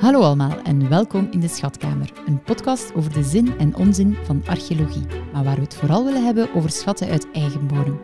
[0.00, 4.42] Hallo allemaal en welkom in de Schatkamer, een podcast over de zin en onzin van
[4.46, 8.00] archeologie, maar waar we het vooral willen hebben over schatten uit eigen bodem.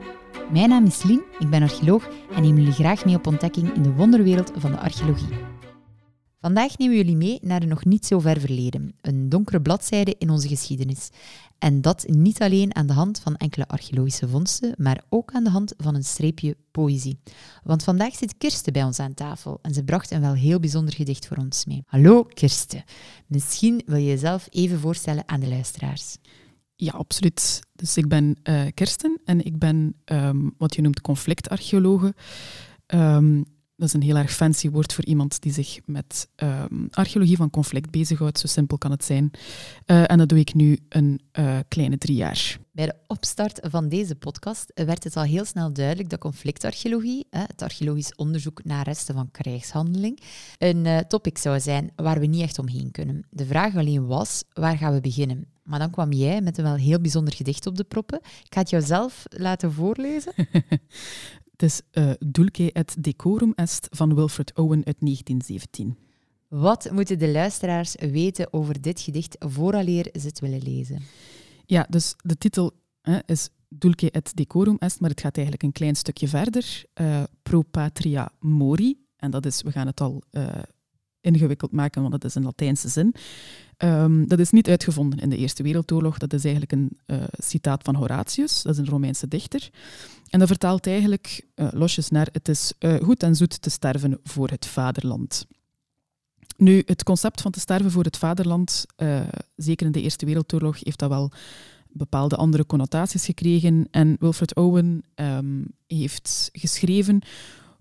[0.53, 3.83] Mijn naam is Lien, ik ben archeoloog en neem jullie graag mee op ontdekking in
[3.83, 5.29] de wonderwereld van de archeologie.
[6.41, 10.15] Vandaag nemen we jullie mee naar een nog niet zo ver verleden, een donkere bladzijde
[10.19, 11.11] in onze geschiedenis.
[11.65, 15.51] En dat niet alleen aan de hand van enkele archeologische vondsten, maar ook aan de
[15.51, 17.19] hand van een streepje poëzie.
[17.63, 20.95] Want vandaag zit Kirsten bij ons aan tafel en ze bracht een wel heel bijzonder
[20.95, 21.83] gedicht voor ons mee.
[21.87, 22.85] Hallo Kirsten,
[23.27, 26.17] misschien wil je jezelf even voorstellen aan de luisteraars.
[26.77, 27.61] Ja, absoluut.
[27.75, 32.15] Dus ik ben uh, Kirsten en ik ben um, wat je noemt conflictarcheologe.
[32.87, 33.45] Um,
[33.77, 37.51] dat is een heel erg fancy woord voor iemand die zich met um, archeologie van
[37.51, 38.39] conflict bezighoudt.
[38.39, 39.31] Zo simpel kan het zijn.
[39.87, 42.59] Uh, en dat doe ik nu een uh, kleine drie jaar.
[42.73, 47.63] Bij de opstart van deze podcast werd het al heel snel duidelijk dat conflictarcheologie, het
[47.63, 50.21] archeologisch onderzoek naar resten van krijgshandeling,
[50.59, 53.27] een uh, topic zou zijn waar we niet echt omheen kunnen.
[53.31, 55.47] De vraag alleen was, waar gaan we beginnen?
[55.63, 58.19] Maar dan kwam jij met een wel heel bijzonder gedicht op de proppen.
[58.19, 60.33] Ik ga het jou zelf laten voorlezen.
[61.57, 65.97] Het is uh, Dulce et Decorum Est van Wilfred Owen uit 1917.
[66.49, 71.03] Wat moeten de luisteraars weten over dit gedicht vooraleer ze het willen lezen?
[71.67, 75.73] Ja, dus de titel hè, is Dulce et Decorum Est, maar het gaat eigenlijk een
[75.73, 76.85] klein stukje verder.
[77.01, 78.99] Uh, Pro Patria Mori.
[79.17, 80.49] En dat is, we gaan het al uh,
[81.21, 83.15] ingewikkeld maken, want het is een Latijnse zin.
[83.79, 86.19] Um, dat is niet uitgevonden in de Eerste Wereldoorlog.
[86.19, 89.71] Dat is eigenlijk een uh, citaat van Horatius, dat is een Romeinse dichter.
[90.35, 94.21] En dat vertaalt eigenlijk uh, losjes naar het is uh, goed en zoet te sterven
[94.23, 95.47] voor het vaderland.
[96.57, 98.87] Nu, het concept van te sterven voor het vaderland,
[99.57, 101.31] zeker in de Eerste Wereldoorlog, heeft dat wel
[101.89, 103.89] bepaalde andere connotaties gekregen.
[103.91, 107.23] En Wilfred Owen um, heeft geschreven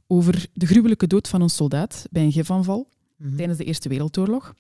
[0.08, 2.88] over de gruwelijke dood van een soldaat bij een gifaanval
[3.18, 3.38] mm -hmm.
[3.38, 4.54] tijdens de Eerste Wereldoorlog.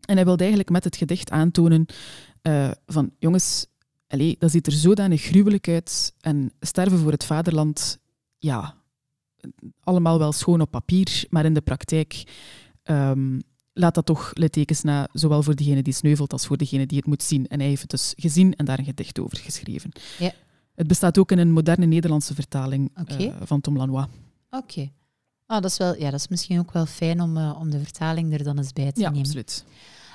[0.00, 1.86] En hij wilde eigenlijk met het gedicht aantonen
[2.42, 3.66] uh, van jongens,
[4.10, 6.14] allez, dat ziet er zodanig gruwelijk uit.
[6.20, 7.98] En sterven voor het vaderland,
[8.38, 8.74] ja,
[9.80, 12.24] allemaal wel schoon op papier, maar in de praktijk
[12.84, 13.40] um,
[13.72, 17.06] laat dat toch littekens na, zowel voor degene die sneuvelt als voor degene die het
[17.06, 17.46] moet zien.
[17.46, 19.90] En hij heeft het dus gezien en daar een gedicht over geschreven.
[20.18, 20.32] Ja.
[20.74, 23.26] Het bestaat ook in een moderne Nederlandse vertaling okay.
[23.26, 24.06] uh, van Tom Lanois.
[24.50, 24.56] Oké.
[24.56, 24.92] Okay.
[25.46, 27.78] Ah, dat, is wel, ja, dat is misschien ook wel fijn om, uh, om de
[27.78, 29.24] vertaling er dan eens bij te ja, nemen.
[29.24, 29.64] Absoluut.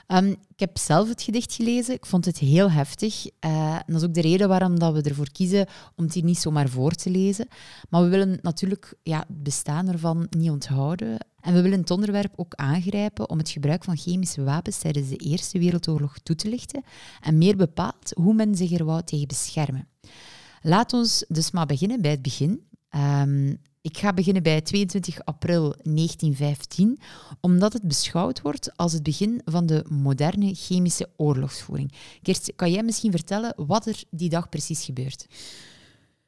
[0.07, 1.93] Um, ik heb zelf het gedicht gelezen.
[1.93, 3.25] Ik vond het heel heftig.
[3.25, 6.23] Uh, en dat is ook de reden waarom dat we ervoor kiezen om het hier
[6.23, 7.47] niet zomaar voor te lezen.
[7.89, 11.17] Maar we willen natuurlijk ja, het bestaan ervan niet onthouden.
[11.41, 15.15] En we willen het onderwerp ook aangrijpen om het gebruik van chemische wapens tijdens de
[15.15, 16.83] Eerste Wereldoorlog toe te lichten.
[17.21, 19.87] En meer bepaald hoe men zich er wou tegen beschermen.
[20.61, 22.67] Laat ons dus maar beginnen bij het begin.
[23.21, 26.99] Um, ik ga beginnen bij 22 april 1915,
[27.41, 31.91] omdat het beschouwd wordt als het begin van de moderne chemische oorlogsvoering.
[32.21, 35.25] Kirst, kan jij misschien vertellen wat er die dag precies gebeurt?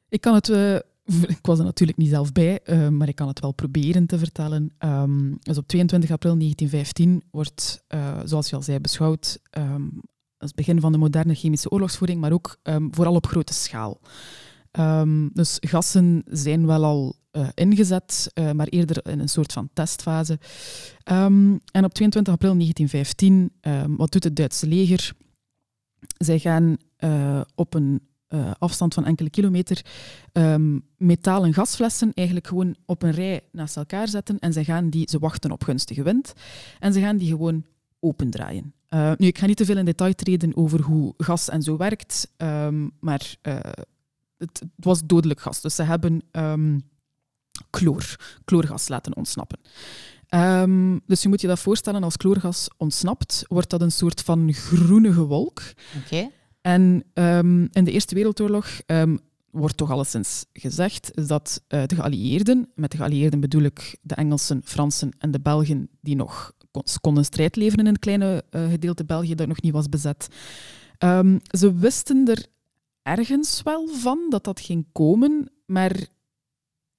[0.08, 0.48] Ik kan het...
[0.48, 0.74] Uh,
[1.36, 4.18] ik was er natuurlijk niet zelf bij, uh, maar ik kan het wel proberen te
[4.18, 4.74] vertellen.
[4.78, 10.00] Um, dus op 22 april 1915 wordt, uh, zoals je al zei, beschouwd um,
[10.36, 14.00] als het begin van de moderne chemische oorlogsvoering, maar ook um, vooral op grote schaal.
[15.32, 20.38] Dus gassen zijn wel al uh, ingezet, uh, maar eerder in een soort van testfase.
[21.04, 25.12] Um, en op 22 april 1915, um, wat doet het Duitse leger?
[26.16, 28.02] Zij gaan uh, op een
[28.58, 29.84] afstand van enkele kilometer
[30.96, 35.18] metalen gasflessen eigenlijk gewoon op een rij naast elkaar zetten en zij gaan die, ze
[35.18, 36.32] wachten op gunstige wind
[36.78, 37.64] en ze gaan die gewoon
[38.00, 38.74] opendraaien.
[39.16, 42.32] nu, ik ga niet te veel in detail treden over hoe gas en zo werkt,
[43.00, 43.76] maar het,
[44.38, 45.60] het, was dodelijk gas.
[45.60, 46.22] Dus ze hebben
[47.70, 49.58] chloor, chloorgas laten ontsnappen.
[50.34, 54.52] Um, dus je moet je dat voorstellen, als chloorgas ontsnapt, wordt dat een soort van
[54.52, 55.62] groenige wolk.
[56.04, 56.30] Okay.
[56.60, 58.68] En um, in de Eerste Wereldoorlog
[59.50, 64.60] wordt toch alleszins gezegd dat uh, de geallieerden, met de geallieerden bedoel ik de Engelsen,
[64.64, 66.52] Fransen en de Belgen, die nog
[67.00, 70.28] konden strijd leveren in een kleine uh, gedeelte België dat nog niet was bezet,
[71.50, 72.46] ze wisten er
[73.02, 76.06] ergens wel van dat dat ging komen, maar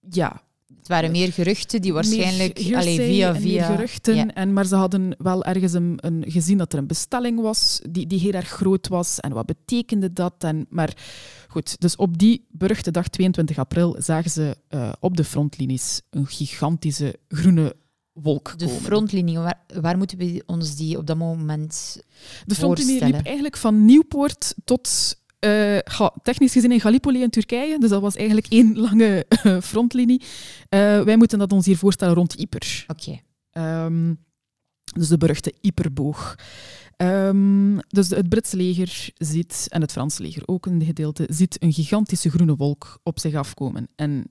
[0.09, 0.47] ja.
[0.79, 3.65] Het waren meer geruchten die waarschijnlijk allee, via via.
[3.65, 4.33] geruchten, ja.
[4.33, 8.07] en, maar ze hadden wel ergens een, een, gezien dat er een bestelling was die,
[8.07, 9.19] die heel erg groot was.
[9.19, 10.33] En wat betekende dat?
[10.37, 10.97] En, maar
[11.47, 16.27] goed, dus op die beruchte dag 22 april zagen ze uh, op de frontlinies een
[16.27, 17.75] gigantische groene
[18.13, 22.01] wolk de frontlinie, waar, waar, moeten we ons die op dat moment
[22.45, 27.79] De frontlinie liep eigenlijk van Nieuwpoort tot uh, ja, technisch gezien in Gallipoli in Turkije.
[27.79, 30.21] Dus dat was eigenlijk één lange uh, frontlinie.
[30.21, 32.85] Uh, wij moeten dat ons hier voorstellen rond Ypres.
[32.87, 33.19] Oké.
[33.51, 33.85] Okay.
[33.85, 34.27] Um,
[34.93, 36.35] Dus de beruchte hyperboog.
[36.97, 41.63] Ehm, dus het Britse leger ziet, en het Franse leger ook in de gedeelte, ziet
[41.63, 43.87] een gigantische groene wolk op zich afkomen.
[43.95, 44.23] En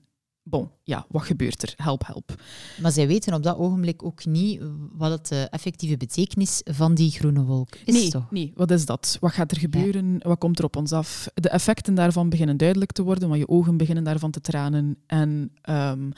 [0.43, 1.73] bon, ja, wat gebeurt er?
[1.75, 2.41] Help, help.
[2.81, 7.43] Maar zij weten op dat ogenblik ook niet wat de effectieve betekenis van die groene
[7.43, 8.31] wolk is, nee, toch?
[8.31, 9.17] Nee, wat is dat?
[9.19, 10.17] Wat gaat er gebeuren?
[10.19, 11.29] Wat komt er op ons af?
[11.33, 14.97] De effecten daarvan beginnen duidelijk te worden, want je ogen beginnen daarvan te tranen.
[15.05, 16.11] En um,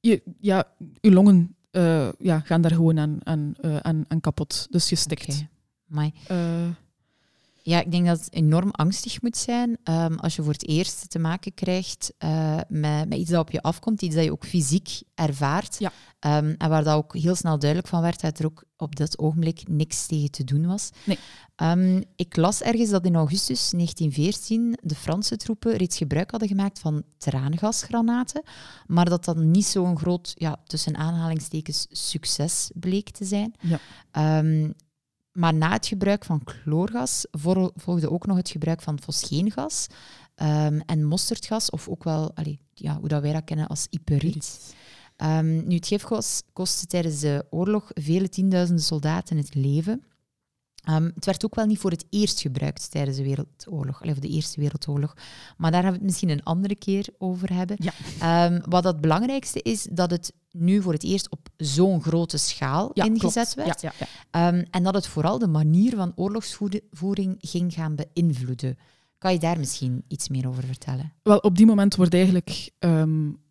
[0.00, 0.64] je, ja,
[1.00, 4.66] je longen uh, ja, gaan daar gewoon aan, aan, uh, aan, aan kapot.
[4.70, 5.46] Dus je stikt.
[5.90, 6.12] Okay.
[6.30, 6.68] Uh,
[7.66, 11.10] ja, ik denk dat het enorm angstig moet zijn um, als je voor het eerst
[11.10, 14.46] te maken krijgt uh, met, met, iets dat op je afkomt, iets dat je ook
[14.46, 15.76] fysiek ervaart.
[15.78, 15.92] Ja.
[16.38, 19.18] Um, en waar dat ook heel snel duidelijk van werd dat er ook op dat
[19.18, 20.90] ogenblik niks tegen te doen was.
[21.04, 21.18] Nee.
[21.56, 26.78] Um, ik las ergens dat in augustus 1914 de Franse troepen reeds gebruik hadden gemaakt
[26.78, 28.42] van traangasgranaten,
[28.86, 33.54] maar dat dat niet zo'n groot, ja, tussen aanhalingstekens, succes bleek te zijn.
[33.60, 33.80] Ja.
[35.36, 37.26] Maar na het gebruik van chloorgas
[37.74, 39.86] volgde ook nog het gebruik van fosgeengas
[40.36, 44.74] um, en mosterdgas, of ook wel allee, ja, hoe dat wij dat kennen als iperiet.
[45.16, 50.04] Um, nu, het gifgas kostte tijdens de oorlog vele tienduizenden soldaten het leven.
[50.90, 54.28] Um, het werd ook wel niet voor het eerst gebruikt tijdens de Wereldoorlog, of de
[54.28, 55.14] Eerste Wereldoorlog.
[55.56, 57.76] Maar daar hebben we het misschien een andere keer over hebben.
[57.78, 58.46] Ja.
[58.46, 62.90] Um, wat het belangrijkste is, dat het nu voor het eerst op zo'n grote schaal
[62.94, 63.68] ja, ingezet klopt.
[63.68, 63.80] werd.
[63.80, 63.92] Ja,
[64.32, 68.78] ja, um, en dat het vooral de manier van oorlogsvoering ging gaan beïnvloeden.
[69.18, 71.12] Kan je daar misschien iets meer over vertellen?
[71.22, 72.70] Wel, op die moment wordt eigenlijk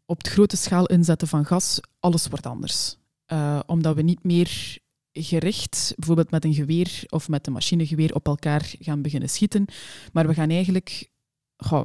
[0.05, 2.95] op de grote schaal inzetten van gas, alles wordt anders.
[3.33, 4.77] Uh, omdat we niet meer
[5.11, 9.65] gericht, bijvoorbeeld met een geweer of met een machinegeweer, op elkaar gaan beginnen schieten.
[10.13, 11.09] Maar we gaan eigenlijk,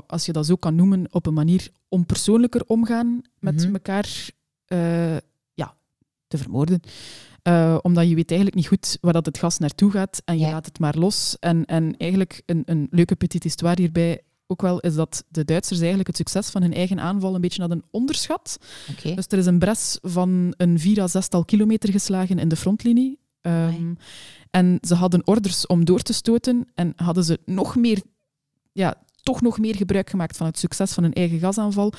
[0.07, 3.73] als je dat zo kan noemen, op een manier onpersoonlijker omgaan met Mhm.
[3.73, 4.29] elkaar
[4.73, 5.17] uh,
[5.55, 5.75] ja,
[6.29, 6.81] te vermoorden.
[7.49, 10.45] Uh, omdat je weet eigenlijk niet goed waar dat het gas naartoe gaat en je
[10.45, 10.51] Ja.
[10.51, 11.37] laat het maar los.
[11.41, 15.79] En, en eigenlijk een, een leuke petite histoire hierbij ook wel is dat de Duitsers
[15.79, 18.59] eigenlijk het succes van hun eigen aanval een beetje hadden onderschat.
[19.03, 23.19] Dus er is een bres van een vier à zestal kilometer geslagen in de frontlinie.
[23.43, 23.95] Um, Amai.
[24.51, 28.03] en ze hadden orders om door te stoten en hadden ze nog meer,
[28.73, 31.93] ja, toch nog meer gebruik gemaakt van het succes van hun eigen gasaanval,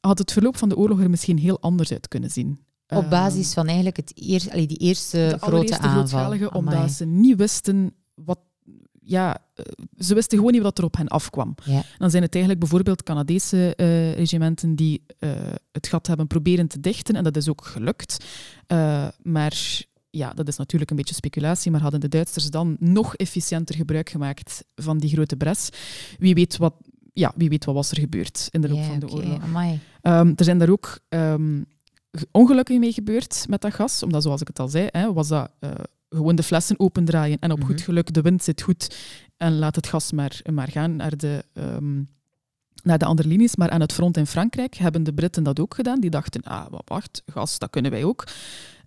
[0.00, 2.66] had het verloop van de oorlog er misschien heel anders uit kunnen zien.
[2.88, 6.48] Op Um, basis van eigenlijk het eer, allee, die eerste de grote aanval.
[6.52, 8.38] omdat ze niet wisten wat.
[9.00, 9.64] Ja, eh,
[9.98, 11.54] ze wisten gewoon niet wat er op hen afkwam.
[11.64, 11.82] Ja.
[11.98, 15.30] Dan zijn het eigenlijk bijvoorbeeld Canadese eh, regimenten die eh,
[15.72, 17.14] het gat hebben proberen te dichten.
[17.14, 18.24] En dat is ook gelukt.
[19.22, 21.70] Maar ja, dat is natuurlijk een beetje speculatie.
[21.70, 25.68] Maar hadden de Duitsers dan nog efficiënter gebruik gemaakt van die grote bres?
[26.18, 26.74] Wie weet wat,
[27.18, 29.42] ja, wie weet wat was er gebeurd in de loop van de oké, oorlog.
[30.00, 31.62] Ehm, er zijn daar ook ehm,
[32.30, 35.50] ongelukken mee gebeurd met dat gas, omdat zoals ik het al zei, hè, was dat
[35.60, 35.70] eh,
[36.08, 37.84] gewoon de flessen opendraaien en op goed Mhm.
[37.84, 38.96] geluk, de wind zit goed
[39.36, 42.02] en laat het gas maar, maar gaan naar de, ehm,
[42.82, 43.56] naar de andere linies.
[43.56, 46.00] Maar aan het front in Frankrijk hebben de Britten dat ook gedaan.
[46.00, 48.24] Die dachten, ah, wat wacht, gas, dat kunnen wij ook.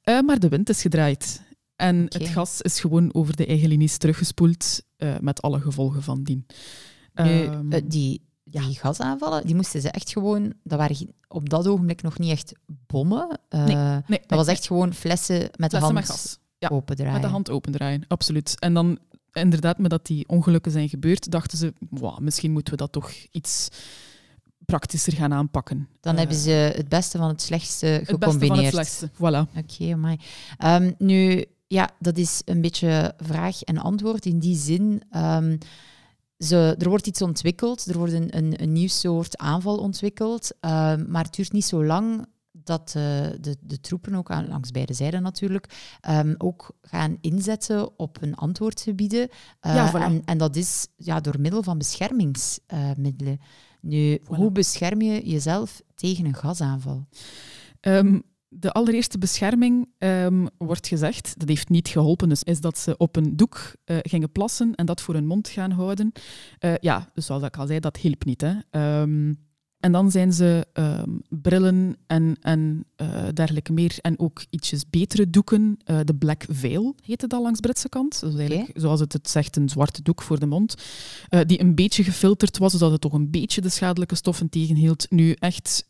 [0.02, 1.42] Eh, maar de wind is gedraaid.
[1.76, 6.24] En het gas is gewoon over de eigen linies teruggespoeld, eh, met alle gevolgen van
[6.24, 6.46] dien.
[7.14, 8.62] Nu, Ehm, eh, die, die ja.
[8.74, 10.54] gasaanvallen, die moesten ze echt gewoon...
[10.64, 13.40] Dat waren op dat ogenblik nog niet echt bommen.
[13.50, 16.40] Eh, Nee, nee, dat nee, was echt gewoon flessen met de Flessen hand met.
[16.58, 17.14] Ja, opendraaien.
[17.14, 18.60] Met de hand opendraaien, absoluut.
[18.60, 18.98] En dan
[19.32, 23.12] inderdaad, met dat die ongelukken zijn gebeurd, dachten ze, "Wauw, misschien moeten we dat toch
[23.32, 23.68] iets
[24.66, 25.88] praktischer gaan aanpakken.
[26.02, 28.56] Dan Eh, hebben ze het beste van het slechtste het beste gecombineerd.
[28.56, 29.10] van het slechtste.
[29.14, 29.58] Voilà.
[29.58, 30.18] Oké, amai.
[30.58, 35.02] Ehm, nu, ja, dat is een beetje vraag en antwoord in die zin.
[35.12, 35.58] ehm,
[36.44, 41.06] ze, er wordt iets ontwikkeld, er wordt een, een, een nieuw soort aanval ontwikkeld, ehm,
[41.12, 43.04] maar het duurt niet zo lang dat eh,
[43.40, 48.36] de, de troepen, ook aan, langs beide zijden natuurlijk, ehm, ook gaan inzetten op een
[48.36, 49.30] antwoord te bieden.
[49.60, 50.02] Eh, Ja, voilà.
[50.04, 53.40] en, en dat is ja, door middel van beschermingsmiddelen.
[53.82, 54.26] nu, Voilà.
[54.26, 57.08] hoe bescherm je jezelf tegen een gasaanval?
[57.80, 58.20] Ehm,
[58.54, 63.16] de allereerste bescherming ehm, wordt gezegd, dat heeft niet geholpen, dus is dat ze op
[63.16, 66.12] een doek eh, gingen plassen en dat voor hun mond gaan houden.
[66.60, 68.42] Eh, ja, dus zoals ik al zei, dat hielp niet.
[68.42, 68.54] Hè.
[68.70, 69.34] Ehm,
[69.80, 73.98] en dan zijn ze ehm, brillen en, en eh, dergelijke meer.
[74.02, 75.80] En ook ietsjes betere doeken.
[75.84, 78.14] De Black Veil heette dat langs Britse kant.
[78.24, 80.76] Is eigenlijk, zoals het het zegt, een zwarte doek voor de mond.
[81.46, 85.06] die een beetje gefilterd was, zodat het toch een beetje de schadelijke stoffen tegenhield.
[85.10, 85.90] Nu echt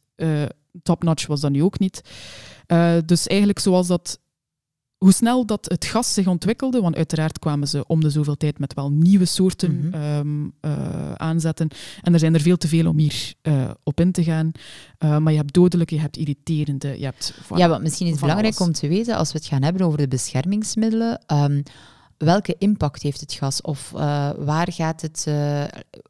[0.83, 2.01] top-notch was dat nu ook niet.
[2.65, 4.19] Eh, dus eigenlijk zoals dat
[4.97, 8.59] hoe snel dat het gas zich ontwikkelde, want uiteraard kwamen ze om de zoveel tijd
[8.59, 9.93] met wel nieuwe soorten Mhm.
[9.93, 11.67] ehm, eh, aanzetten.
[12.01, 14.51] En er zijn er veel te veel om hier eh, op in te gaan.
[14.99, 17.33] Maar je hebt dodelijke, je hebt irriterende, je hebt...
[17.55, 18.67] Ja, want misschien is belangrijk alles.
[18.67, 21.61] om te weten, als we het gaan hebben over de beschermingsmiddelen, ehm,
[22.17, 23.61] welke impact heeft het gas?
[23.61, 23.89] Of
[24.37, 25.23] waar gaat het,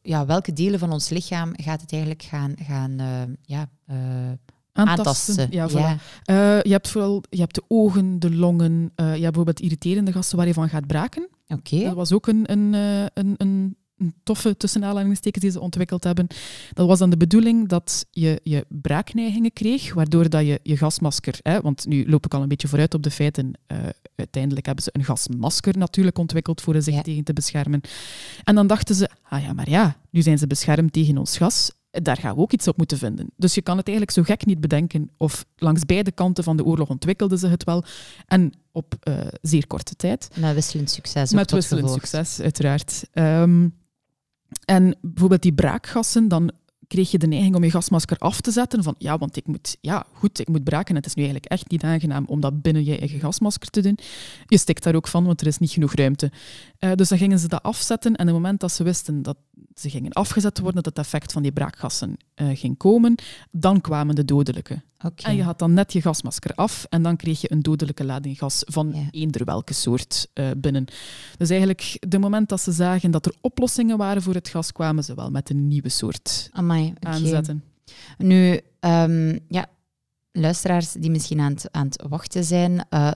[0.01, 2.97] ja, welke delen van ons lichaam gaat het eigenlijk gaan, gaan
[3.41, 3.69] ja,
[4.73, 5.47] aantasten?
[5.49, 6.01] Ja, voilà.
[6.23, 10.11] Eh, je hebt vooral je hebt de ogen, de longen, eh, je hebt bijvoorbeeld irriterende
[10.11, 11.27] gassen waar je van gaat braken.
[11.47, 11.79] Oké.
[11.83, 16.03] Dat was ook een, een, eh, een, een, een toffe tussen aanhalingstekens die ze ontwikkeld
[16.03, 16.27] hebben.
[16.73, 21.39] Dat was dan de bedoeling dat je, je braakneigingen kreeg, waardoor dat je je gasmasker...
[21.41, 23.51] Hè, want nu loop ik al een beetje vooruit op de feiten.
[24.15, 27.01] uiteindelijk hebben ze een gasmasker natuurlijk ontwikkeld voor zich Ja.
[27.01, 27.81] tegen te beschermen.
[28.43, 31.71] En dan dachten ze, ah ja, maar ja, nu zijn ze beschermd tegen ons gas.
[31.91, 33.27] Daar gaan we ook iets op moeten vinden.
[33.37, 35.09] Dus je kan het eigenlijk zo gek niet bedenken.
[35.17, 37.83] Of langs beide kanten van de oorlog ontwikkelden ze het wel.
[38.25, 40.29] En op eh, zeer korte tijd.
[40.35, 41.31] Met wisselend succes.
[41.31, 43.07] Met wisselend succes, uiteraard.
[43.11, 43.67] Ehm,
[44.65, 46.51] en bijvoorbeeld die braakgassen, dan
[46.91, 48.83] kreeg je de neiging om je gasmasker af te zetten.
[48.83, 50.95] Van ja, want ik moet, ja, goed, ik moet braken.
[50.95, 53.97] Het is nu eigenlijk echt niet aangenaam om dat binnen je eigen gasmasker te doen.
[54.45, 56.31] Je stikt daar ook van, want er is niet genoeg ruimte.
[56.79, 58.15] Eh, dus dan gingen ze dat afzetten.
[58.15, 59.37] En op het moment dat ze wisten dat
[59.75, 63.15] ze gingen afgezet worden, dat het effect van die braakgassen eh, ging komen,
[63.51, 64.81] dan kwamen de dodelijke.
[65.15, 68.37] En je had dan net je gasmasker af en dan kreeg je een dodelijke lading
[68.37, 69.07] gas van Ja.
[69.11, 70.85] eender welke soort eh, binnen.
[71.37, 75.03] Dus eigenlijk, de moment dat ze zagen dat er oplossingen waren voor het gas, kwamen
[75.03, 77.63] ze wel met een nieuwe soort Amai, aanzetten.
[78.17, 79.65] Nu, ehm, ja,
[80.31, 83.11] luisteraars die misschien aan het, aan het wachten zijn eh,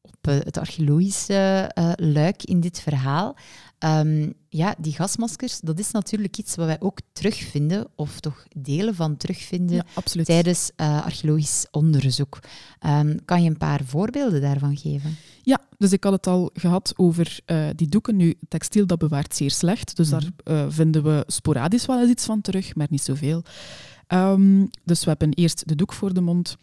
[0.00, 3.36] op eh, het archeologische luik in dit verhaal.
[3.84, 8.94] Ehm, ja, die gasmaskers, dat is natuurlijk iets wat wij ook terugvinden, of toch delen
[8.94, 12.38] van terugvinden, Ja, tijdens eh, archeologisch onderzoek.
[12.78, 15.16] Ehm, kan je een paar voorbeelden daarvan geven?
[15.42, 18.16] Ja, dus ik had het al gehad over eh, die doeken.
[18.16, 20.20] Nu, textiel dat bewaart zeer slecht, dus Mhm.
[20.20, 23.42] daar eh, vinden we sporadisch wel eens iets van terug, maar niet zoveel.
[24.06, 26.56] Ehm, dus we hebben eerst de doek voor de mond.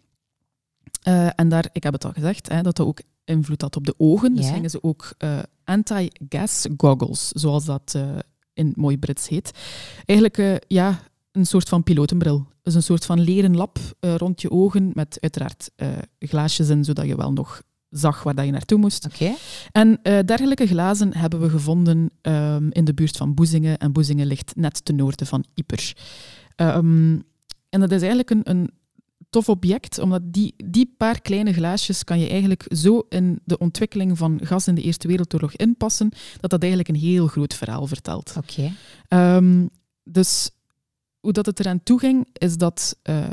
[1.36, 3.94] En daar, ik heb het al gezegd, hè, dat dat ook invloed had op de
[3.98, 4.36] ogen.
[4.36, 4.54] Dus Ja.
[4.54, 5.14] gingen ze ook
[5.72, 8.18] anti-gas goggles, zoals dat eh,
[8.54, 9.52] in mooi Brits heet.
[10.06, 11.00] Eigenlijk eh, ja,
[11.32, 12.48] een soort van pilotenbril.
[12.62, 15.70] Dus een soort van leren lap eh, rond je ogen, met uiteraard
[16.20, 19.06] glaasjes in, zodat je wel nog zag waar dat je naartoe moest.
[19.06, 19.34] Oké.
[19.72, 23.78] En dergelijke glazen hebben we gevonden ehm, in de buurt van Boezingen.
[23.78, 25.96] En Boezingen ligt net ten noorden van Ypres.
[26.56, 27.20] Ehm,
[27.70, 28.72] en dat is eigenlijk een, een
[29.32, 34.18] tof object, omdat die, die paar kleine glaasjes kan je eigenlijk zo in de ontwikkeling
[34.18, 38.34] van gas in de Eerste Wereldoorlog inpassen, dat dat eigenlijk een heel groot verhaal vertelt.
[38.38, 38.72] Oké.
[39.08, 39.66] Ehm,
[40.04, 40.50] dus
[41.20, 43.30] hoe dat het eraan toe ging, is dat eh,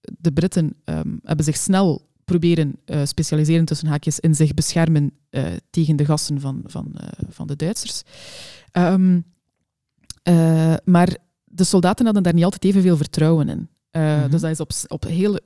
[0.00, 5.44] de Britten ehm, hebben zich snel proberen eh, specialiseren tussen haakjes in zich beschermen eh,
[5.70, 6.94] tegen de gassen van, van,
[7.28, 8.02] van de Duitsers.
[8.72, 9.20] Ehm,
[10.22, 13.68] eh, maar de soldaten hadden daar niet altijd evenveel vertrouwen in.
[13.90, 14.30] Eh, Mhm.
[14.30, 15.38] Dus dat is op, op heel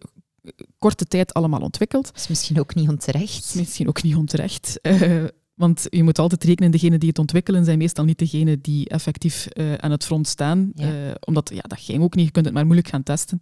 [0.79, 2.05] korte tijd allemaal ontwikkeld.
[2.07, 3.45] Dat is misschien ook niet Dat onterecht.
[3.45, 4.79] is misschien ook niet onterecht.
[4.83, 5.25] eh,
[5.55, 9.47] want je moet altijd rekenen, degenen die het ontwikkelen zijn meestal niet degenen die effectief
[9.47, 10.73] eh, aan het front staan.
[10.75, 11.15] Ja.
[11.21, 13.41] Omdat, ja, dat ging ook niet, je kunt het maar moeilijk gaan testen.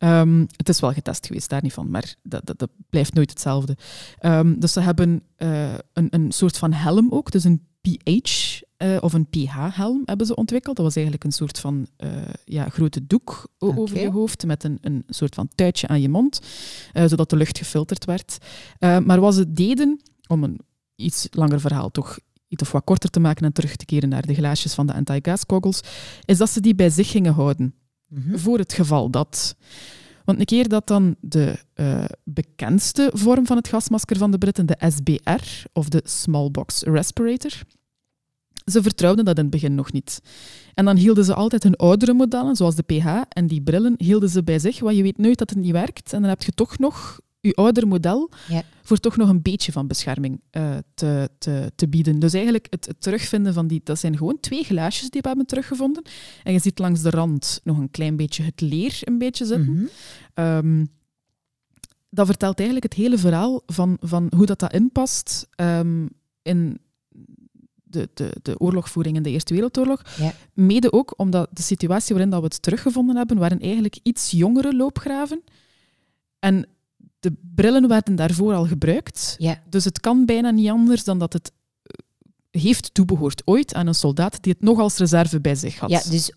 [0.00, 3.30] Ehm, het is wel getest geweest, daar niet van, maar dat, dat, dat blijft nooit
[3.30, 3.76] hetzelfde.
[4.18, 8.96] Ehm, dus ze hebben eh, een, een soort van helm ook, dus een pH eh,
[9.00, 10.76] of een pH-helm hebben ze ontwikkeld.
[10.76, 12.10] Dat was eigenlijk een soort van eh,
[12.44, 16.40] ja, grote doek over je hoofd met een, een soort van tuitje aan je mond,
[16.92, 18.38] zodat de lucht gefilterd werd.
[18.78, 20.60] Maar wat ze deden, om een
[20.96, 24.26] iets langer verhaal toch iets of wat korter te maken en terug te keren naar
[24.26, 25.80] de glaasjes van de anti-gas goggles,
[26.24, 27.74] is dat ze die bij zich gingen houden
[28.10, 28.36] Mhm.
[28.36, 29.56] voor het geval dat.
[30.24, 34.66] Want een keer dat dan de eh, bekendste vorm van het gasmasker van de Britten,
[34.66, 37.52] de SBR, of de Small Box Respirator,
[38.64, 40.20] ze vertrouwden dat in het begin nog niet.
[40.74, 44.28] En dan hielden ze altijd hun oudere modellen, zoals de PH en die brillen, hielden
[44.28, 46.12] ze bij zich, want je weet nooit dat het niet werkt.
[46.12, 48.62] En dan heb je toch nog je ouder model Ja.
[48.82, 52.18] voor toch nog een beetje van bescherming eh, te, te, te bieden.
[52.18, 55.46] Dus eigenlijk het, het terugvinden van die, dat zijn gewoon twee glaasjes die we hebben
[55.46, 56.02] teruggevonden.
[56.42, 59.72] En je ziet langs de rand nog een klein beetje het leer een beetje zitten.
[59.72, 59.84] Mhm.
[60.34, 60.84] Ehm,
[62.10, 66.06] dat vertelt eigenlijk het hele verhaal van, van hoe dat, dat inpast ehm,
[66.42, 66.78] in
[67.82, 70.02] de, de, de oorlogvoering in de Eerste Wereldoorlog.
[70.18, 70.32] Ja.
[70.54, 74.76] Mede ook omdat de situatie waarin dat we het teruggevonden hebben, waren eigenlijk iets jongere
[74.76, 75.42] loopgraven.
[76.38, 76.66] En
[77.20, 79.34] de brillen werden daarvoor al gebruikt.
[79.38, 79.62] Ja.
[79.68, 83.94] Dus het kan bijna niet anders dan dat het eh, heeft toebehoord ooit aan een
[83.94, 85.90] soldaat die het nog als reserve bij zich had.
[85.90, 86.32] Ja, dus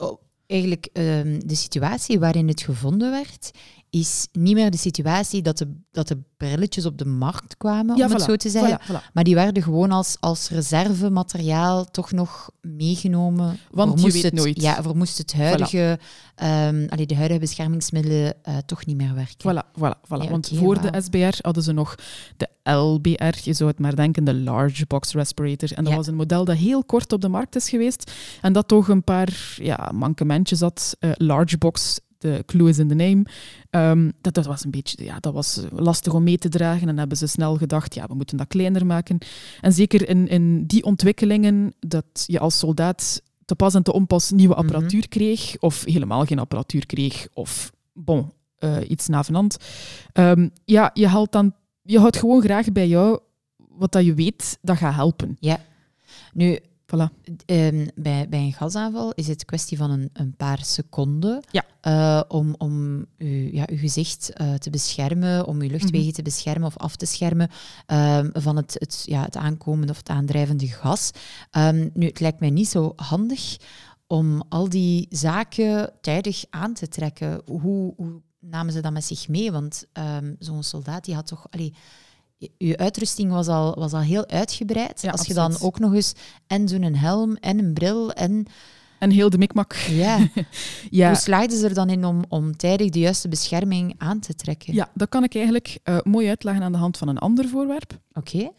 [0.45, 3.51] eigenlijk ehm, de situatie waarin het gevonden werd,
[3.93, 8.05] is niet meer de situatie dat de, dat de brilletjes op de markt kwamen, Ja,
[8.05, 8.79] om het zo te zeggen.
[8.81, 9.11] Voilà, voilà.
[9.13, 13.59] Maar die werden gewoon als, als reservemateriaal toch nog meegenomen.
[13.71, 14.61] Want voor je moest weet het, nooit.
[14.61, 15.99] Ja, voor moest het huidige,
[16.35, 19.35] ehm, allee, de huidige beschermingsmiddelen eh, toch niet meer werken.
[19.55, 20.23] Voilà, voilà, voilà.
[20.23, 21.95] Ja, Want voor de SBR hadden ze nog
[22.37, 25.71] de LBR, je zou het maar denken, de Large Box Respirator.
[25.73, 25.97] En dat Ja.
[25.99, 29.03] was een model dat heel kort op de markt is geweest en dat toch een
[29.03, 30.95] paar ja, mankementjes had.
[30.99, 33.25] Eh, large Box, de clue is in the name.
[33.69, 36.87] Ehm, dat, dat was een beetje ja, dat was lastig om mee te dragen en
[36.87, 39.17] dan hebben ze snel gedacht, ja, we moeten dat kleiner maken.
[39.61, 44.31] En zeker in, in die ontwikkelingen, dat je als soldaat te pas en te onpas
[44.31, 44.63] nieuwe Mhm.
[44.63, 49.57] apparatuur kreeg, of helemaal geen apparatuur kreeg, of bon, eh, iets navenant.
[50.13, 53.19] Ehm, ja, je, haalt dan, je houdt gewoon graag bij jou
[53.55, 55.37] wat dat je weet dat gaat helpen.
[56.33, 56.59] Nu,
[56.95, 57.09] Voilà.
[57.45, 61.65] ehm, bij, bij een gasaanval is het kwestie van een, een paar seconden Ja.
[61.81, 66.15] eh, om, om uw, ja, uw gezicht eh, te beschermen, om uw luchtwegen Mhm.
[66.15, 67.49] te beschermen of af te schermen
[67.85, 71.11] ehm, van het, het, ja, het aankomende of het aandrijvende gas.
[71.51, 73.57] Ehm, nu, het lijkt mij niet zo handig
[74.07, 77.41] om al die zaken tijdig aan te trekken.
[77.45, 79.51] Hoe, hoe namen ze dat met zich mee?
[79.51, 79.85] Want
[80.39, 81.47] zo'n soldaat die had toch...
[81.49, 81.73] Allee,
[82.57, 85.01] je uitrusting was al, was al heel uitgebreid.
[85.01, 86.13] Ja, Als je dan ook nog eens
[86.47, 88.45] en zo'n helm en een bril en...
[88.99, 89.73] En heel de mikmak.
[89.73, 90.27] Ja,
[90.89, 94.35] Ja, hoe slaagden ze er dan in om, om tijdig de juiste bescherming aan te
[94.35, 94.73] trekken?
[94.73, 97.99] ja, dat kan ik eigenlijk eh, mooi uitleggen aan de hand van een ander voorwerp.
[98.13, 98.49] Oké,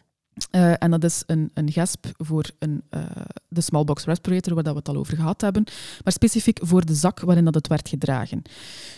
[0.50, 3.02] Eh, en dat is een, een gesp voor een, eh,
[3.48, 5.64] de smallbox respirator, waar dat we het al over gehad hebben.
[6.04, 8.42] Maar specifiek voor de zak waarin dat het werd gedragen.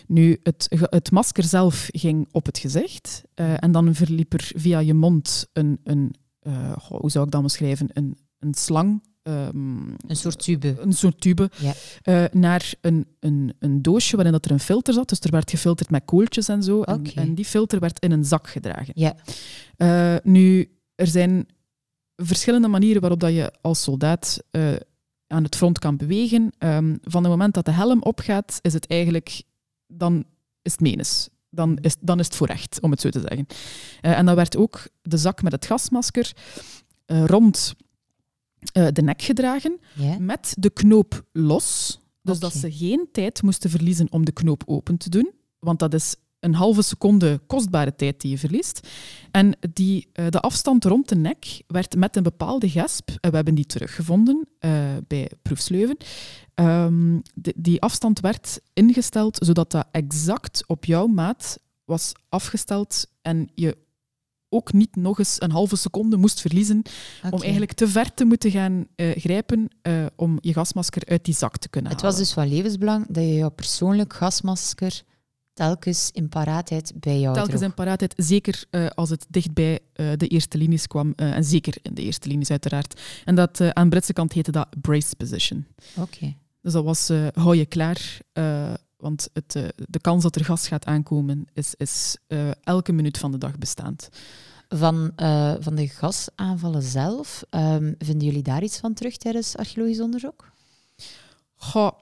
[0.06, 3.22] Nu, het, het masker zelf ging op het gezicht.
[3.34, 6.14] eh, en dan verliep er via je mond een, een
[6.88, 9.02] hoe zou ik dat beschrijven, een, een slang.
[9.22, 10.76] ehm, een soort tube.
[10.80, 11.50] een soort tube,
[12.02, 12.28] Ja.
[12.32, 15.08] naar een, een, een doosje waarin dat er een filter zat.
[15.08, 16.82] Dus er werd gefilterd met kooltjes en zo.
[16.82, 18.92] En, en die filter werd in een zak gedragen.
[18.94, 19.14] Ja,
[20.22, 21.46] nu, er zijn
[22.16, 24.74] verschillende manieren waarop dat je als soldaat eh,
[25.26, 26.52] aan het front kan bewegen.
[26.58, 29.42] Ehm, van het moment dat de helm opgaat, is het eigenlijk...
[29.86, 30.24] Dan
[30.62, 31.28] is het menens.
[31.50, 33.46] Dan is, dan is het voor recht, om het zo te zeggen.
[34.00, 36.32] Eh, en dan werd ook de zak met het gasmasker
[37.06, 37.74] eh, rond
[38.72, 39.80] de nek gedragen,
[40.18, 42.00] met de knoop los.
[42.22, 45.32] Dus dat ze geen tijd moesten verliezen om de knoop open te doen.
[45.58, 48.88] Want dat is een halve seconde kostbare tijd die je verliest.
[49.30, 53.36] En die, eh, de afstand rond de nek werd met een bepaalde gesp, en we
[53.36, 54.70] hebben die teruggevonden eh,
[55.06, 55.96] bij Proefsleuven,
[56.54, 63.48] Ehm, de- die afstand werd ingesteld zodat dat exact op jouw maat was afgesteld en
[63.54, 63.76] je
[64.48, 66.82] ook niet nog eens een halve seconde moest verliezen
[67.30, 71.34] om eigenlijk te ver te moeten gaan eh, grijpen eh, om je gasmasker uit die
[71.34, 72.16] zak te kunnen Het halen.
[72.16, 75.02] was dus van levensbelang dat je jouw persoonlijk gasmasker
[75.56, 77.68] telkens in paraatheid bij jou Telkens droeg.
[77.68, 81.12] in paraatheid, zeker eh, als het dichtbij eh, de eerste linies kwam.
[81.16, 83.00] eh, en zeker in de eerste linies uiteraard.
[83.24, 85.66] En dat, aan de Britse kant heette dat brace position.
[85.96, 86.34] Oké.
[86.60, 88.18] Dus dat was, hou je klaar,
[88.96, 92.16] want het, de kans dat er gas gaat aankomen is, is
[92.62, 94.08] elke minuut van de dag bestaand.
[94.68, 95.12] Van,
[95.60, 100.50] van de gasaanvallen zelf, ehm, vinden jullie daar iets van terug tijdens archeologisch onderzoek?
[101.54, 101.92] Goh,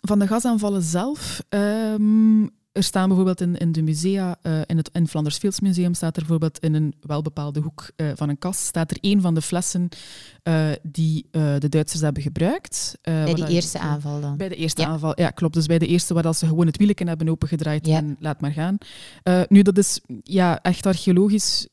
[0.00, 1.42] van de gasaanvallen zelf.
[1.48, 5.94] ehm, er staan bijvoorbeeld in, in de musea, eh, in het in Flanders Fields Museum
[5.94, 9.34] staat er bijvoorbeeld in een welbepaalde hoek eh, van een kast, staat er één van
[9.34, 9.88] de flessen
[10.42, 12.98] eh, die de Duitsers hebben gebruikt.
[13.02, 14.36] Bij dat- eerste aanval dan?
[14.36, 14.86] Bij de eerste Ja.
[14.88, 15.54] aanval, ja, klopt.
[15.54, 17.96] Dus bij de eerste waar dat ze gewoon het wielken hebben opengedraaid Ja.
[17.96, 18.78] en laat maar gaan.
[19.48, 21.68] Nu, dat is ja, echt archeologisch.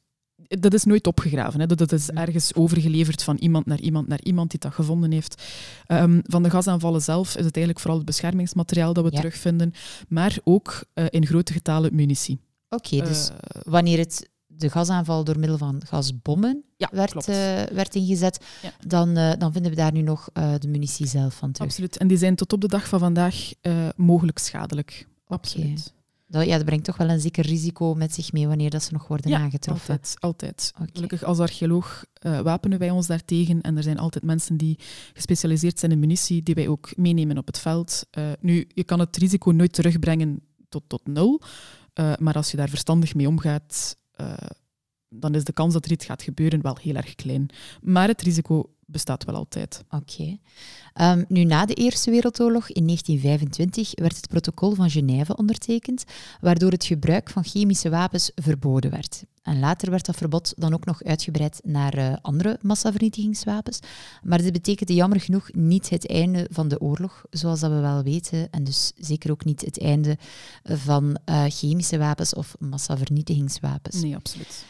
[0.47, 1.59] Dat is nooit opgegraven.
[1.59, 1.65] Hè.
[1.65, 5.43] Dat, dat is ergens overgeleverd van iemand naar iemand naar iemand die dat gevonden heeft.
[5.85, 9.17] Ehm, van de gasaanvallen zelf is het eigenlijk vooral het beschermingsmateriaal dat we Ja.
[9.17, 9.73] terugvinden,
[10.07, 12.39] maar ook eh, in grote getalen munitie.
[12.69, 17.95] Oké, dus Eh, wanneer het de gasaanval door middel van gasbommen ja, werd, eh, werd
[17.95, 18.71] ingezet, Ja.
[18.87, 20.29] dan, dan vinden we daar nu nog
[20.59, 21.67] de munitie zelf van terug.
[21.69, 21.97] Absoluut.
[21.97, 23.51] En die zijn tot op de dag van vandaag
[23.95, 25.07] mogelijk schadelijk.
[25.27, 25.93] Absoluut.
[26.29, 28.93] Dat, ja, dat brengt toch wel een zeker risico met zich mee wanneer dat ze
[28.93, 29.93] nog worden Ja, aangetroffen.
[29.93, 30.71] Altijd, altijd.
[30.93, 33.61] Gelukkig als archeoloog eh, wapenen wij ons daartegen.
[33.61, 34.79] En er zijn altijd mensen die
[35.13, 38.05] gespecialiseerd zijn in munitie, die wij ook meenemen op het veld.
[38.11, 41.41] Eh, nu, je kan het risico nooit terugbrengen tot, tot nul.
[41.93, 43.97] Eh, maar als je daar verstandig mee omgaat,
[45.09, 47.49] dan is de kans dat er iets gaat gebeuren wel heel erg klein.
[47.81, 49.83] Maar het risico bestaat wel altijd.
[49.89, 50.37] Oké.
[50.93, 56.03] Ehm, nu, na de Eerste Wereldoorlog in 1925 werd het protocol van Genève ondertekend,
[56.41, 59.23] waardoor het gebruik van chemische wapens verboden werd.
[59.41, 63.79] En later werd dat verbod dan ook nog uitgebreid naar uh, andere massavernietigingswapens.
[64.23, 68.03] Maar dit betekende jammer genoeg niet het einde van de oorlog, zoals dat we wel
[68.03, 68.47] weten.
[68.51, 70.17] En dus zeker ook niet het einde
[70.63, 74.01] van uh, chemische wapens of massavernietigingswapens.
[74.01, 74.65] Nee, absoluut.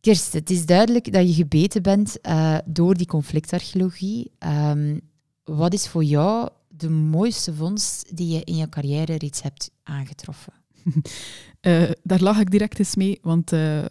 [0.00, 4.30] Kirst, het is duidelijk dat je gebeten bent uh, door die conflictarcheologie.
[4.38, 5.00] Um,
[5.44, 10.52] wat is voor jou de mooiste vondst die je in je carrière reeds hebt aangetroffen?
[11.60, 13.84] Uh, daar lag ik direct eens mee, want uh,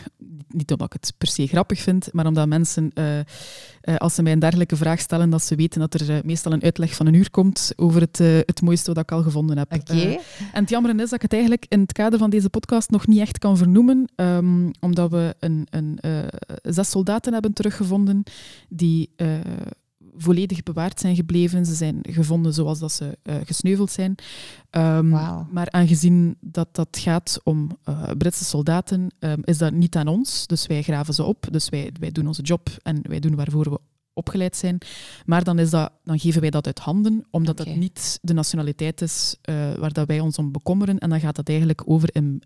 [0.48, 4.32] niet omdat ik het per se grappig vind, maar omdat mensen, uh, als ze mij
[4.32, 7.30] een dergelijke vraag stellen, dat ze weten dat er meestal een uitleg van een uur
[7.30, 9.72] komt over het, het mooiste wat ik al gevonden heb.
[9.72, 10.20] Okay.
[10.52, 13.06] en het jammer is dat ik het eigenlijk in het kader van deze podcast nog
[13.06, 15.98] niet echt kan vernoemen, um, omdat we een, een
[16.62, 18.22] zes soldaten hebben teruggevonden
[18.68, 19.10] die
[20.16, 21.66] volledig bewaard zijn gebleven.
[21.66, 24.14] Ze zijn gevonden zoals dat ze uh, gesneuveld zijn.
[24.70, 25.08] Um,
[25.50, 30.46] Maar aangezien dat dat gaat om uh, Britse soldaten, um, is dat niet aan ons.
[30.46, 31.46] Dus wij graven ze op.
[31.50, 33.78] Dus wij, wij doen onze job en wij doen waarvoor we
[34.12, 34.78] opgeleid zijn.
[35.26, 37.72] Maar dan, is dat, dan geven wij dat uit handen, omdat okay.
[37.72, 40.98] dat niet de nationaliteit is uh, waar dat wij ons om bekommeren.
[40.98, 42.42] En dan gaat dat eigenlijk over in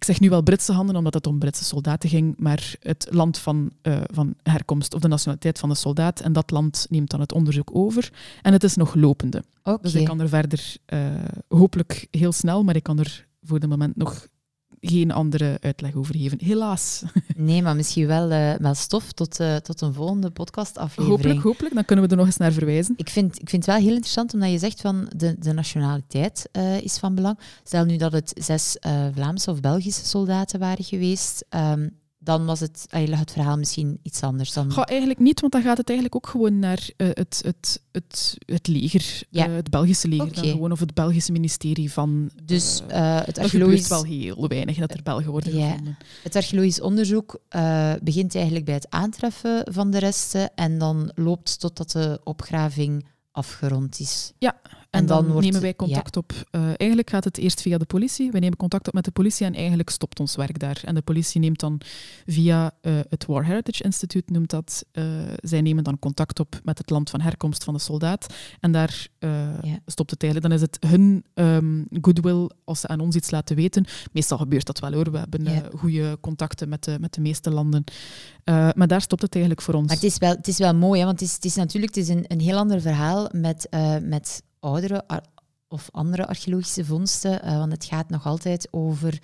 [0.00, 3.38] ik zeg nu wel Britse handen, omdat het om Britse soldaten ging, maar het land
[3.38, 6.20] van, uh, van herkomst of de nationaliteit van de soldaat.
[6.20, 8.12] En dat land neemt dan het onderzoek over.
[8.42, 9.44] En het is nog lopende.
[9.62, 9.78] Okay.
[9.82, 11.00] Dus ik kan er verder, uh,
[11.48, 14.26] hopelijk heel snel, maar ik kan er voor de moment nog
[14.80, 16.38] geen andere uitleg over geven.
[16.44, 17.02] Helaas.
[17.36, 21.16] Nee, maar misschien wel, uh, wel stof tot, uh, tot een volgende podcastaflevering.
[21.16, 21.74] Hopelijk, hopelijk.
[21.74, 22.94] Dan kunnen we er nog eens naar verwijzen.
[22.96, 26.48] Ik vind, ik vind het wel heel interessant, omdat je zegt van de, de nationaliteit
[26.52, 27.38] uh, is van belang.
[27.64, 28.76] Stel nu dat het zes
[29.14, 31.44] Vlaamse of Belgische soldaten waren geweest.
[31.50, 34.52] Um, dan was het, het verhaal misschien iets anders.
[34.52, 34.72] Dan...
[34.72, 38.36] Goh, eigenlijk niet, want dan gaat het eigenlijk ook gewoon naar uh, het, het, het,
[38.44, 39.48] het leger, ja.
[39.48, 40.42] uh, het Belgische leger, okay.
[40.42, 42.30] dan gewoon, of het Belgische ministerie van...
[42.44, 43.88] Dus uh, het archeologisch...
[43.88, 45.96] wel heel weinig dat er Belgen worden gevonden.
[46.22, 47.40] Het archeologisch onderzoek
[48.02, 54.00] begint eigenlijk bij het aantreffen van de resten en dan loopt totdat de opgraving afgerond
[54.00, 54.32] is.
[54.38, 56.20] Ja, en, en dan, dan wordt, nemen wij contact ja.
[56.20, 56.32] op.
[56.32, 58.30] Uh, eigenlijk gaat het eerst via de politie.
[58.30, 60.80] Wij nemen contact op met de politie en eigenlijk stopt ons werk daar.
[60.84, 61.80] En de politie neemt dan
[62.26, 65.04] via uh, het War Heritage Institute, noemt dat, uh,
[65.36, 68.34] zij nemen dan contact op met het land van herkomst van de soldaat.
[68.60, 69.08] En daar
[69.62, 69.78] ja.
[69.86, 70.52] stopt het eigenlijk.
[70.52, 73.84] Dan is het hun um, goodwill als ze aan ons iets laten weten.
[74.12, 75.10] Meestal gebeurt dat wel hoor.
[75.10, 75.62] We hebben ja.
[75.76, 77.84] goede contacten met de, met de meeste landen.
[78.44, 79.86] maar daar stopt het eigenlijk voor ons.
[79.86, 81.06] Maar het is wel, het is wel mooi, hè?
[81.06, 83.68] want het is, het is natuurlijk het is een, een heel ander verhaal met,
[84.02, 85.04] met oudere
[85.68, 89.18] of andere archeologische vondsten, uh, want het gaat nog altijd over,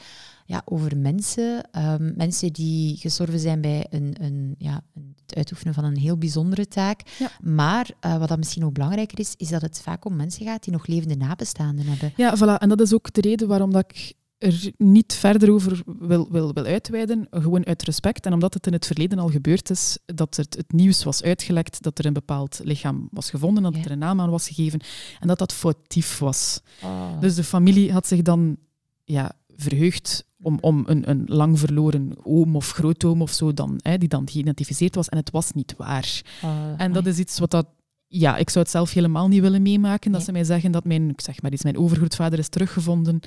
[0.44, 1.68] ja, over mensen.
[1.79, 4.81] Um, mensen die gestorven zijn bij een, een, ja,
[5.27, 7.01] het uitoefenen van een heel bijzondere taak.
[7.18, 7.31] Ja.
[7.40, 10.64] Maar uh, wat dan misschien ook belangrijker is, is dat het vaak om mensen gaat
[10.64, 12.12] die nog levende nabestaanden hebben.
[12.16, 12.59] Ja, voilà.
[12.59, 16.53] En dat is ook de reden waarom dat ik er niet verder over wil, wil,
[16.53, 18.27] wil uitweiden, gewoon uit respect.
[18.27, 21.83] En omdat het in het verleden al gebeurd is, dat het, het nieuws was uitgelekt,
[21.83, 23.85] dat er een bepaald lichaam was gevonden, dat ja.
[23.85, 24.81] er een naam aan was gegeven
[25.20, 26.61] en dat dat foutief was.
[26.83, 27.20] Oh.
[27.20, 28.57] Dus de familie had zich dan
[29.05, 33.99] ja, verheugd om, om een, een lang verloren oom of grootoom of zo, dan, hè,
[33.99, 36.22] die dan geïdentificeerd was en het was niet waar.
[36.42, 37.66] Oh, en dat is iets wat dat
[38.09, 40.12] ja, ik zou het zelf helemaal niet willen meemaken.
[40.12, 43.20] Dat ze mij zeggen dat mijn, ik zeg maar iets, mijn overgrootvader is teruggevonden.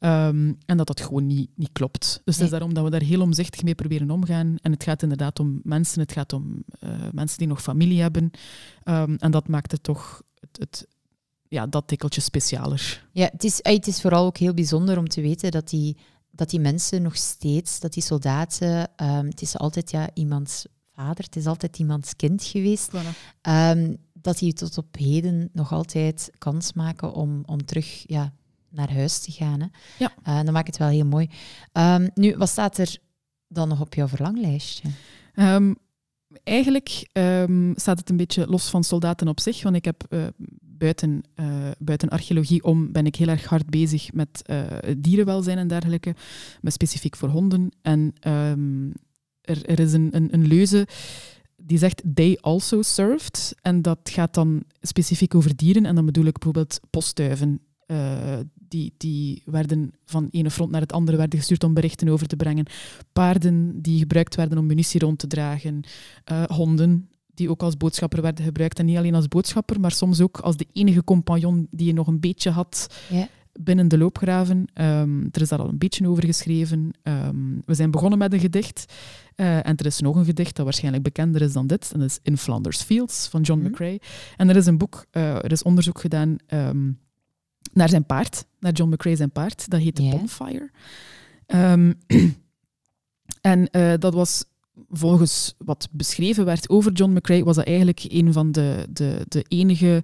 [0.00, 2.00] Um, en dat dat gewoon niet, niet klopt.
[2.00, 2.34] Dus nee.
[2.34, 4.56] het is daarom dat we daar heel omzichtig mee proberen omgaan.
[4.62, 8.30] En het gaat inderdaad om mensen, het gaat om uh, mensen die nog familie hebben.
[8.84, 10.86] Um, en dat maakt het toch het, het,
[11.48, 13.06] ja, dat tikkeltje specialer.
[13.12, 15.96] Ja, het is, het is vooral ook heel bijzonder om te weten dat die,
[16.30, 21.24] dat die mensen nog steeds, dat die soldaten, um, het is altijd ja, iemands vader,
[21.24, 22.90] het is altijd iemands kind geweest.
[22.96, 23.40] Voilà.
[24.12, 28.32] dat die tot op heden nog altijd kans maken om, om terug ja,
[28.74, 29.60] naar huis te gaan.
[29.60, 29.66] Hè.
[29.98, 30.12] Ja.
[30.28, 31.28] Uh, dan maakt het wel heel mooi.
[31.72, 32.96] Um, nu, wat staat er
[33.48, 34.88] dan nog op jouw verlanglijstje?
[35.34, 35.76] Um,
[36.44, 40.26] eigenlijk um, staat het een beetje los van soldaten op zich, want ik heb uh,
[40.60, 44.52] buiten, uh, buiten archeologie om ben ik heel erg hard bezig met
[44.98, 46.14] dierenwelzijn en dergelijke,
[46.60, 47.70] maar specifiek voor honden.
[47.82, 48.12] En
[49.40, 50.86] er, er, is een, een, een leuze
[51.66, 53.54] die zegt they also served.
[53.62, 55.86] En dat gaat dan specifiek over dieren.
[55.86, 57.60] En dan bedoel ik bijvoorbeeld postduiven.
[57.86, 62.26] Uh, die, die werden van ene front naar het andere werden gestuurd om berichten over
[62.26, 62.66] te brengen.
[63.12, 65.82] Paarden die gebruikt werden om munitie rond te dragen.
[66.32, 68.78] Uh, honden die ook als boodschapper werden gebruikt.
[68.78, 72.06] En niet alleen als boodschapper, maar soms ook als de enige compagnon die je nog
[72.06, 73.28] een beetje had ja.
[73.60, 74.66] binnen de loopgraven.
[74.74, 76.90] Um, er is daar al een beetje over geschreven.
[77.02, 78.94] Um, we zijn begonnen met een gedicht.
[79.36, 81.90] Uh, en er is nog een gedicht dat waarschijnlijk bekender is dan dit.
[81.92, 83.74] En dat is In Flanders Fields van John mm -hmm.
[83.74, 84.00] McCrae.
[84.36, 86.36] En er is een boek, uh, er is onderzoek gedaan...
[86.48, 87.02] Um,
[87.74, 89.70] naar zijn paard, naar John McCrae zijn paard.
[89.70, 90.10] Dat heet The Ja.
[90.10, 90.70] Bonfire.
[91.46, 91.92] Ehm,
[93.40, 94.44] En uh, dat was
[94.90, 99.44] volgens wat beschreven werd over John McCrae, was dat eigenlijk een van de, de, de
[99.48, 100.02] enige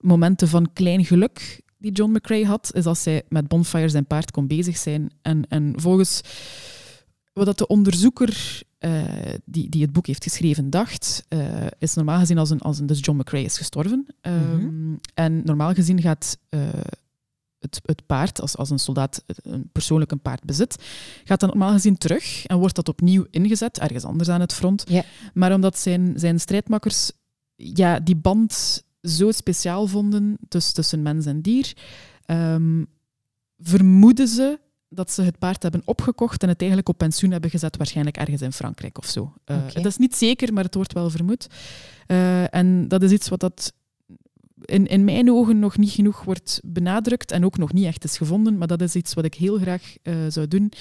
[0.00, 4.30] momenten van klein geluk die John McCrae had, is als hij met Bonfire zijn paard
[4.30, 5.10] kon bezig zijn.
[5.22, 6.20] En, en volgens
[7.32, 9.02] wat de onderzoeker uh,
[9.44, 12.86] die, die het boek heeft geschreven dacht, uh, is normaal gezien als een, als een...
[12.86, 14.06] Dus John McCrae is gestorven.
[14.22, 16.60] Um, En normaal gezien gaat uh,
[17.62, 20.76] het, het paard, als, als een soldaat een persoonlijk een paard bezit,
[21.24, 24.84] gaat dan normaal gezien terug en wordt dat opnieuw ingezet, ergens anders aan het front.
[24.88, 25.04] Ja.
[25.34, 27.12] Maar omdat zijn, zijn strijdmakkers
[27.54, 31.76] ja, die band zo speciaal vonden tussen, tussen mens en dier,
[32.26, 32.86] um,
[33.58, 37.76] vermoeden ze dat ze het paard hebben opgekocht en het eigenlijk op pensioen hebben gezet,
[37.76, 39.34] waarschijnlijk ergens in Frankrijk of zo.
[39.46, 39.56] Uh.
[39.72, 41.46] Dat is niet zeker, maar het wordt wel vermoed.
[42.06, 43.72] Uh, en dat is iets wat dat
[44.64, 48.16] in, in mijn ogen nog niet genoeg wordt benadrukt en ook nog niet echt is
[48.16, 50.72] gevonden, maar dat is iets wat ik heel graag uh, zou doen.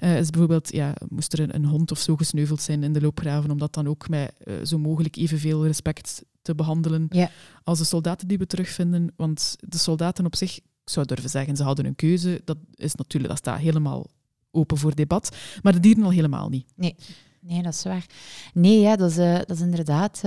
[0.00, 3.00] Uh, is bijvoorbeeld, ja, moest er een, een, hond of zo gesneuveld zijn in de
[3.00, 7.30] loopgraven, om dat dan ook met uh, zo mogelijk evenveel respect te behandelen Ja.
[7.64, 9.12] als de soldaten die we terugvinden.
[9.16, 12.40] Want de soldaten op zich, ik zou durven zeggen, ze hadden een keuze.
[12.44, 14.06] Dat is natuurlijk, dat staat helemaal
[14.50, 15.36] open voor debat.
[15.62, 16.66] Maar de dieren al helemaal niet.
[16.76, 16.96] Nee,
[17.40, 18.06] nee dat is waar.
[18.54, 20.22] Nee, ja, dat, is, dat is inderdaad...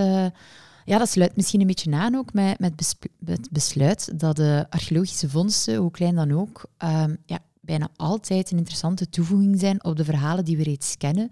[0.90, 5.30] Ja, dat sluit misschien een beetje aan ook met, met het besluit dat de archeologische
[5.30, 10.04] vondsten, hoe klein dan ook, um, ja, bijna altijd een interessante toevoeging zijn op de
[10.04, 11.30] verhalen die we reeds kennen.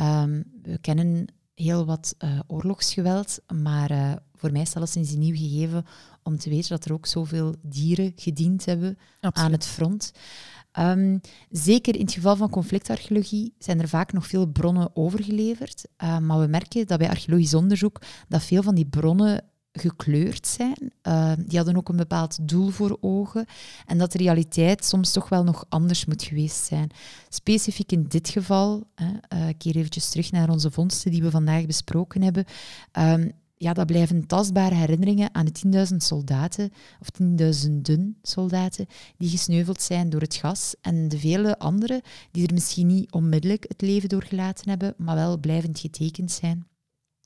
[0.00, 5.18] Um, we kennen heel wat uh, oorlogsgeweld, maar uh, voor mij is dat sinds een
[5.18, 5.86] nieuw gegeven
[6.22, 9.36] om te weten dat er ook zoveel dieren gediend hebben Absoluut.
[9.36, 10.12] aan het front.
[10.78, 15.84] Um, zeker in het geval van conflictarcheologie zijn er vaak nog veel bronnen overgeleverd.
[16.02, 20.92] Uh, maar we merken dat bij archeologisch onderzoek dat veel van die bronnen gekleurd zijn.
[21.02, 23.46] Uh, die hadden ook een bepaald doel voor ogen.
[23.86, 26.90] En dat de realiteit soms toch wel nog anders moet geweest zijn.
[27.28, 31.30] Specifiek in dit geval, hè, uh, ik keer eventjes terug naar onze vondsten die we
[31.30, 32.44] vandaag besproken hebben.
[33.62, 36.70] Ja, dat blijven tastbare herinneringen aan de 10.000 soldaten,
[37.00, 40.74] of tienduizenden soldaten, die gesneuveld zijn door het gas.
[40.80, 45.38] En de vele anderen die er misschien niet onmiddellijk het leven doorgelaten hebben, maar wel
[45.38, 46.66] blijvend getekend zijn.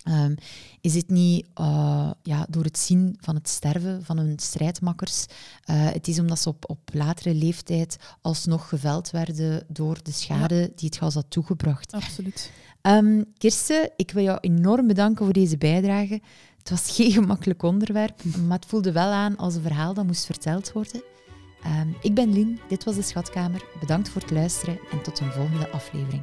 [0.09, 0.35] Um,
[0.81, 5.27] is het niet uh, ja, door het zien van het sterven van hun strijdmakkers.
[5.71, 10.55] Uh, het is omdat ze op, op latere leeftijd alsnog geveld werden door de schade
[10.55, 10.69] ja.
[10.75, 11.93] die het gas had toegebracht.
[11.93, 12.51] Absoluut.
[12.87, 16.21] Um, Kirsten, ik wil jou enorm bedanken voor deze bijdrage.
[16.59, 20.27] Het was geen gemakkelijk onderwerp, maar het voelde wel aan als een verhaal dat moest
[20.27, 21.03] verteld worden.
[21.81, 23.65] Um, ik ben Lien, dit was de Schatkamer.
[23.81, 26.23] Bedankt voor het luisteren en tot een volgende aflevering.